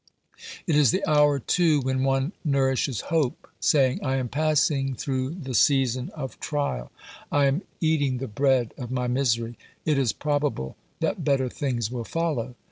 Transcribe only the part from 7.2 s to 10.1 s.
I am I04 OBERMANN eating the bread of my misery; it